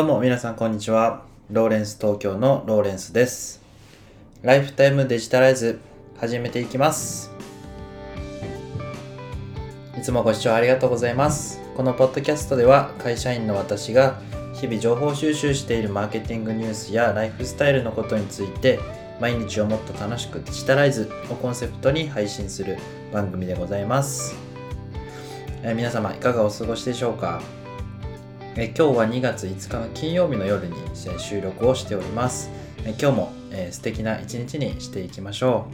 [0.00, 1.24] どうも皆さんこんにちは。
[1.50, 3.60] ローレンス東京のローレンスです。
[4.40, 5.78] ライフタイムデジタライズ
[6.18, 7.30] 始めていきます。
[9.98, 11.60] いつもご視聴ありがとうございます。
[11.76, 14.18] このポッドキャストでは会社員の私が
[14.54, 18.80] 日々情報収集しているマーケティングニュースやライフスタイルのことについて
[19.20, 22.78] 毎日をもっと楽しくデジタライズをコンセプトに配信する
[23.12, 24.34] 番組でございます。
[25.62, 27.42] え皆様いかがお過ごしでしょうか？
[28.56, 30.74] え今日は2月5日の金曜日の夜に
[31.06, 32.50] え収録をしております。
[32.84, 35.66] え今日も、えー素敵な一日にしていきましょ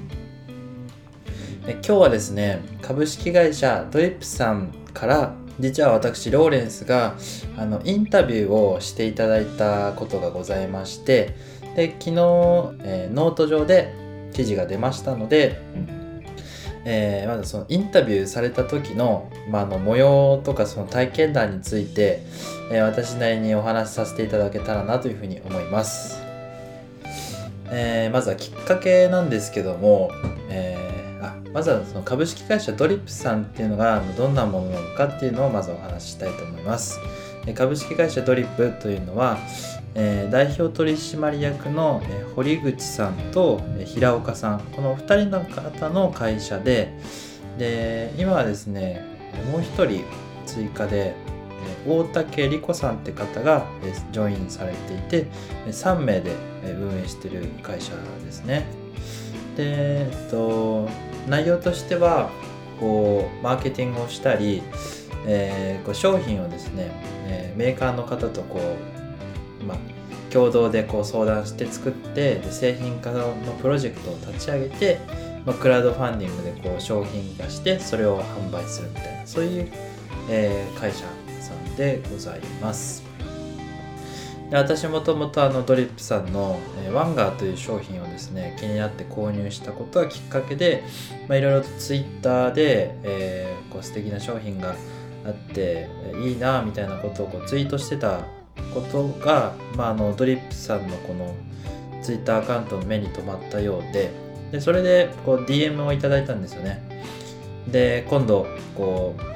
[1.66, 1.71] う。
[1.71, 7.15] え今日はですね、株式会社ドリップさんから実は私ローレンスが
[7.57, 11.35] あのインタビューをしていただいたことがございまして
[11.77, 12.11] で昨日、
[12.85, 13.95] えーノート上で
[14.35, 15.59] 記事が出ましたので、
[16.89, 22.23] えーまずそのインタビューされた時の,、まあ、の模様とかその体験談について、
[22.71, 26.23] えー私なりにお話しさせていただけたらなというふうに思います、
[27.71, 30.10] えーまずはきっかけなんですけども、
[30.49, 30.87] えー
[31.25, 37.01] あまずはその株式会社ドリップさんっていうのがどんなものなのかっていうのをまずお話ししたいと思います。
[37.55, 39.39] 株式会社ドリップというのは、
[39.95, 42.03] えー代表取締役の、
[42.35, 44.61] 堀口さんと、平岡さん。
[44.75, 46.93] この2人の方の会社で
[47.59, 49.03] で今はですね
[49.51, 50.05] もう1人
[50.45, 51.15] 追加で、
[51.87, 53.66] 大竹理子さんって方が、
[54.13, 55.27] ジョインされていて
[55.66, 56.33] 3名で、
[56.65, 57.93] 運営してる会社
[58.25, 58.66] ですね。
[59.57, 60.88] で、えっと、
[61.29, 62.31] 内容としては
[62.79, 64.62] こうマーケティングをしたり、
[65.27, 66.91] えーこう商品をですね、
[67.27, 68.60] えーメーカーの方とこ
[69.60, 69.78] う、まあ、
[70.32, 75.00] 共同でこう相談して作ってで製品化のプロジェクトを立ち上げて、
[75.44, 79.69] まあ、クラウドファンディングでこう商品化してそれを販売するみたいなそういう、
[80.28, 81.04] えー会社
[81.41, 83.04] さんでございます。
[84.50, 90.84] で私もともとあのドリップさんの、えーワンガーという商品をですね気になって購入したことがきっかけで
[91.28, 94.75] いろいろとツイッターで、えーこう素敵な商品が
[95.26, 95.88] あって
[96.22, 98.20] いいなみたいなことをこうツイートしてた
[98.72, 101.34] ことが、まあ、あのドリップさんのこの
[102.03, 104.10] ツイッターアカウントの目に留まったようで
[104.53, 106.81] でそれでこう DM をいただいたんですよね。
[107.66, 109.35] で今度こう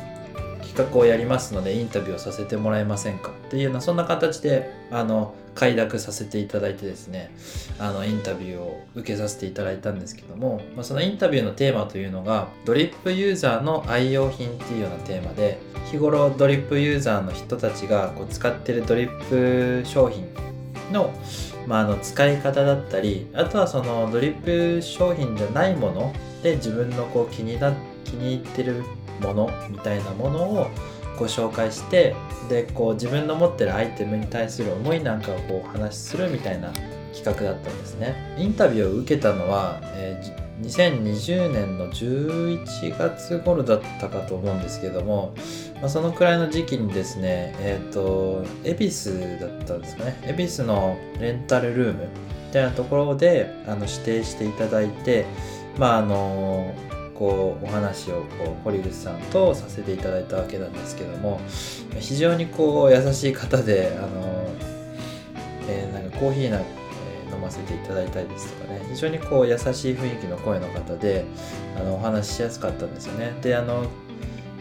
[0.71, 3.31] 企画をやりますのでインタビューをさせてもらえませんか？
[3.31, 7.35] っていうようなそんな形であの快諾させていただいてですね
[7.79, 15.59] あのインタビューを受けさせていただいたんですけども、まあ、そのインタビューのテーマというのがドリップユーザーの愛用品っていうようなテーマで
[15.91, 20.25] 日頃ドリップユーザーの人たちがこう使ってるドリップ商品
[20.93, 21.13] の,、
[21.67, 26.13] まあ、あの使い方だったりあとはそのドリップ商品じゃないもの
[26.45, 28.85] で自分のこう気にな気に入ってる
[29.21, 30.67] ものみたいなものを
[31.19, 32.15] ご紹介して
[32.49, 36.73] でこう自分の持ってるアイテムに対する思いなんかをこうお話しするみたいな
[37.13, 38.35] 企画だったんですね。
[38.39, 45.35] インタビューを受けたのは、えー2020年の11月頃だったかと思うんですけども、
[45.77, 50.21] まあ、そのくらいの時期にですねえっ、と恵比寿だったんですかね。
[50.23, 52.09] 恵比寿のレンタルルーム
[52.49, 55.25] みたいなところであの指定していただいて
[55.79, 56.75] まああの
[57.21, 61.39] こうお話をこう堀口さんとさせていただいたわけなんですけども
[61.99, 64.49] 非常にこう優しい方であの、
[65.69, 71.27] えーなんかコーヒーな、飲ませていただいたりですとかね非常にこう優しい雰囲気の声の方で
[71.77, 73.35] あのお話ししやすかったんですよね。
[73.43, 73.85] であの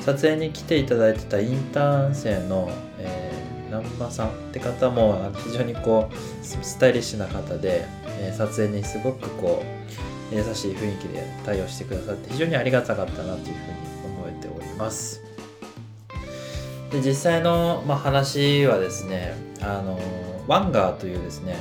[0.01, 3.39] 撮影に来ていただいてたインターン生の、えー
[3.69, 7.85] 南波さんって方も非常にこうススタイリッシュな方で、
[8.19, 13.53] えー撮影にすごくこう優しい雰囲気で対応してくださって非常にありがたかったなというふうに
[14.17, 15.21] 思えております。
[16.91, 19.99] で実際の、まあ、話はですねあの
[20.47, 21.55] ワンガーというですね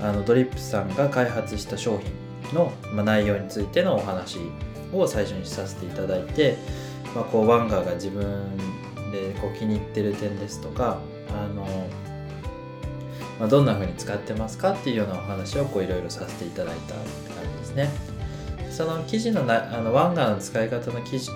[0.00, 2.10] あのドリップさんが開発した商品
[2.54, 4.38] の、まあ、内容についてのお話
[4.92, 6.56] を最初にさせていただいて、
[7.14, 8.56] まあ、こうワンガーが自分
[9.12, 10.98] でこう気に入ってる点ですとか
[11.28, 11.66] あの、
[13.38, 17.04] まあ、どんな風に使ってますかっていうようなお話をいろいろさせていただいた感
[17.52, 18.12] じですね。
[18.70, 21.30] その記事のなあのワンガーの使い方の記事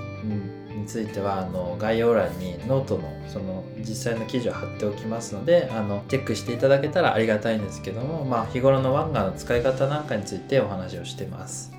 [0.74, 11.72] についてはあの概要欄にノートのその実際の記事を貼っておきますのであのチェックしていただけたらありがたいんですけども、まあ、日頃のワンガの使い方なんかについてお話をしてます。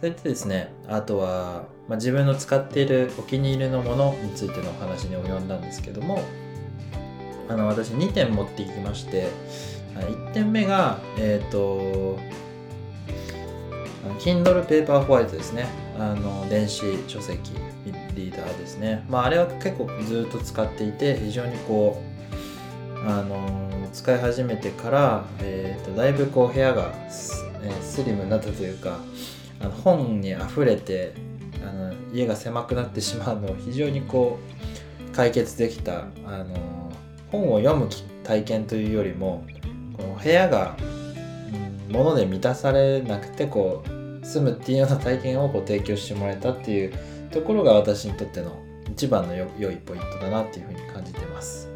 [0.00, 6.20] それでですねあとは、まあ、自分の使っているお気に入りのものについてのお話に及んだんですけども
[7.48, 9.28] あの私2点持っていきまして
[9.94, 12.18] 1点目がえっ、と
[14.04, 15.66] あの Kindle Paperwhite ですね。
[15.98, 17.52] あの電子書籍
[18.16, 19.04] リーダーですね。
[19.08, 22.02] まああれは結構ずっと使っていて非常にこ
[23.04, 28.98] うあの使い始めてから、えー、とだいぶこう部屋がス,、えースリムになったというか
[29.60, 31.12] あの本にあふれて
[31.62, 34.38] あの家が狭くなってしまうのを非常にこ
[35.10, 36.83] う解決できたあの
[37.34, 37.88] 本を読む
[38.22, 39.44] 体験というよりも
[39.96, 40.76] この部屋が、
[41.90, 46.94] 物で満たされなくてこう住むっていうような体験をこう提供してもらえたっていう
[47.30, 48.58] ところが私にとっての
[48.90, 51.68] 一番のよ良いポイントだなっていうふうに感じてます。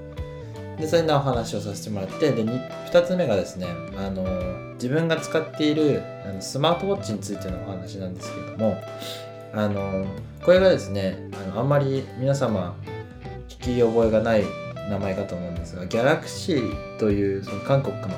[0.79, 3.67] でそれなお話をさせてもらってで 2, つ目がですね
[3.97, 4.25] あの
[4.75, 8.77] 自分が使っているあのスマートウォッチについてのお話なんですけども
[9.53, 10.07] あの
[10.45, 12.77] これがですねあのあんまり皆様
[13.49, 14.45] 聞き覚えがない
[14.89, 18.09] 名前かと思うんですがギャラクシーというその韓国の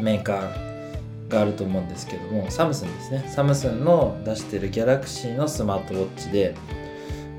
[0.00, 3.24] メーカーがあると思うんですけどもサムスンですね。
[3.28, 6.54] サムスンの出してるギャラクシーのスマートウォッチで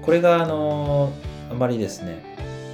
[0.02, 1.12] これがあの
[1.52, 2.24] あまりですね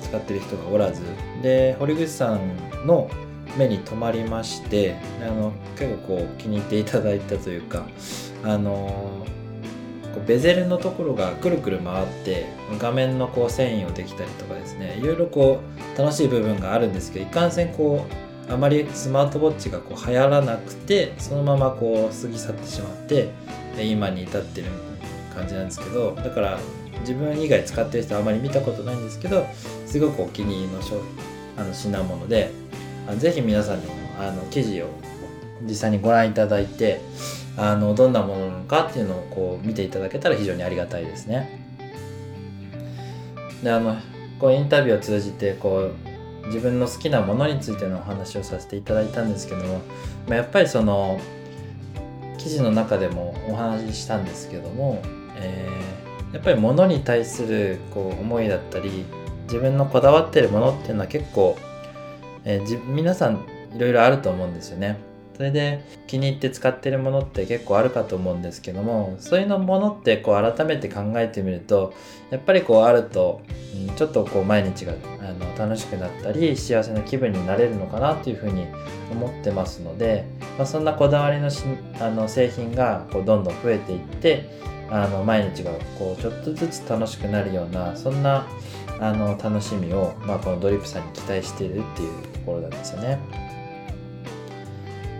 [0.01, 1.01] 使ってる人がおらず
[1.41, 3.09] で堀口さんの
[3.57, 7.85] 目に留まりましてあの結構こう気に入っていただいたというか
[8.43, 9.25] あの
[10.13, 12.45] こうベゼルのところがくるくる回って
[12.79, 15.61] 画面のこう繊維をできたりとかですねいろいろこ
[15.95, 18.05] う楽しい部分があるんですけどいかんせんこ
[18.49, 23.29] うあまりスマートウォッチがこう流行らなくてそのままこう過ぎ去ってしまって
[23.79, 24.67] 今に至ってる
[25.33, 26.59] 感じなんですけどだから
[27.01, 29.45] 自分以外使ってる人はあまり見たことないんですけど
[29.85, 31.01] すごくお気に入りの商
[31.57, 32.51] あの品物で
[33.07, 34.87] あぜひ皆さんにもあの記事を
[35.63, 37.01] 実際にご覧いただいて
[37.57, 41.59] あのどんなものかっていうのをこう見ていただけたら非常にありがたいですね。
[43.61, 43.97] であの
[44.39, 45.91] こうインタビューを通じてこ
[46.43, 49.81] う自分の好きなものについてのお話をさせていただいたんですけども、
[50.27, 51.19] まあ、やっぱりその
[52.37, 55.01] 記事の中でもお話ししたんですけども、
[55.35, 59.05] えー、やっぱり物に対するこう思いだったり
[59.43, 61.57] 自分のこだわってるものっていうのは結構、
[62.45, 63.45] えー、皆さん
[63.75, 65.10] いろいろあると思うんですよね。
[65.35, 71.93] それで気に入って使ってるものって結構あるかと思うんですけどもそういうのものってこう改めて考えてみると
[72.29, 73.41] やっぱりこうあると、
[73.87, 78.67] うん、ちょっとこう毎日があの楽しくなったり幸せな気分になれるのかなというふうに
[79.11, 80.25] 思ってますので、
[80.57, 81.63] まあ、そんなこだわりのし
[81.99, 84.49] あの製品がこうどんどん増えていって
[84.89, 88.45] あの毎日がこうちょっとずつ楽しくなるようなそんな
[88.99, 93.19] あの楽しみを、まあ、このドリップさんに期待しているっていうところなんですよね。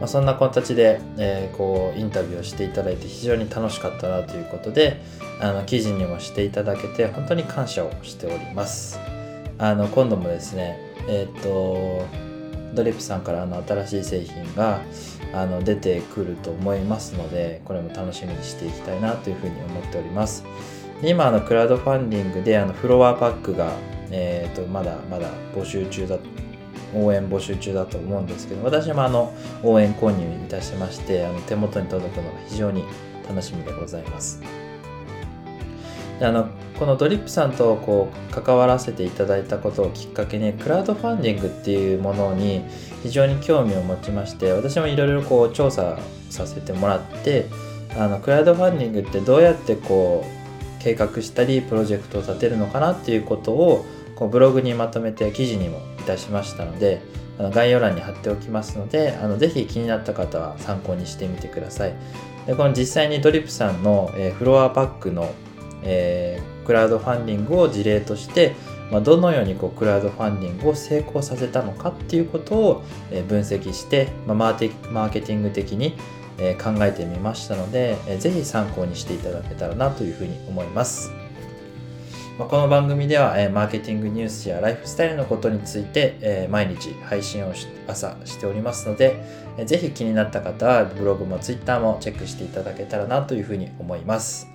[0.01, 5.00] まあ、そんな形で、えー、こうインタビューをしていただいて非常に楽しかったなということで
[5.39, 9.00] あの記事にもしていただけて本当に感謝をしております。
[9.59, 12.03] あの今度もですねえっ、と
[12.74, 14.81] ドリップさんからの新しい製品が
[15.33, 20.44] あの出てくると思いますのでこれも楽しみにしていきたいなというふうに思っております。
[21.03, 23.74] 今あのクラウドファンディングであのフロアパックが、
[24.09, 26.18] えー、とまだまだ募集中だ
[26.94, 29.34] 応援募集中だと思うんですけど私もあの
[29.64, 32.84] 応援購入いたしましてあの手元に届くのが非常に
[33.28, 34.42] 楽しみでございます。
[36.20, 42.64] であのこのドリップさんとこう関わらせていただいたことをきっかけにクラウドファンディングっていうものに
[43.04, 46.00] 非常に興味を持ちまして私もいろいろこう調査
[46.30, 47.46] させてもらって
[47.96, 53.86] あのクラウドファンディングってどうやってこう計画したりプロジェクトを立てるのかなっていうことを
[54.16, 57.01] こうブログにまとめて記事にもいたしましたので
[57.39, 61.93] あの概要欄に貼っておきますのであのぜひ気になった方は参考にしてみてください。
[62.46, 65.31] でこの実際にドリップさんの、えー、フロアパックの、
[65.84, 68.55] えー、クラウドファンディングを事例として、
[68.91, 74.58] ま、どのようにこうクラウドファンディングを成功させたのかっていうことを、え、分析して、ま、マー
[75.10, 75.96] ケティング的に、
[76.39, 81.21] え、考えてみましたので、えー、ぜひ参考にしていただけたらなというふうに思います。
[82.50, 89.21] この番組では、えー、マーケティングニュースやライフスタイルのことについて、えー、毎日配信をし朝しておりますので、
[89.57, 94.48] えー、ぜひ気になった方はブログもツイッターもチェックしていただけたらなというふうに思います。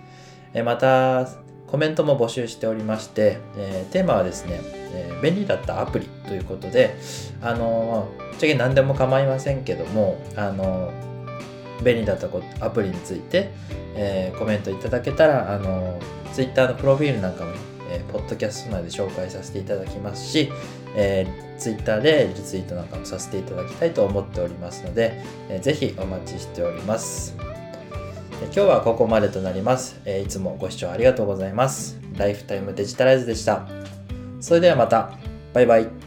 [0.53, 1.29] えー、また、
[1.67, 6.97] コメントも募集しておりまして、えー、テーマはですね、えー、便利だったアプリということで、
[7.43, 10.93] あの、ぶっちゃけ何でも構いませんけども、あの、
[11.85, 12.29] 便利だった
[12.65, 13.51] アプリについて、
[13.97, 15.99] えー、コメントいただけたら、あの、
[16.33, 17.53] ツイッターのプロフィールなんかも、
[17.91, 20.51] えー、ポッドキャスト内で紹介させていただきますし、
[20.95, 27.35] えー、ツイッターでリツイートなんかもさせていただきたいと思っておりますので、えー、ぜひお待ちしております。
[28.43, 30.25] 今日はここまでとなります、えー。
[30.25, 31.99] いつもご視聴ありがとうございます。
[32.17, 33.67] ライフタイムデジタライズでした。
[34.41, 35.11] それではまた。
[35.55, 36.06] バイバイ。